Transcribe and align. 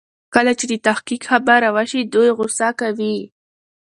کله 0.33 0.51
چې 0.59 0.65
د 0.71 0.73
تحقيق 0.87 1.21
خبره 1.31 1.69
وشي 1.75 2.01
دوی 2.13 2.29
غوسه 2.37 2.69
کوي. 2.79 3.17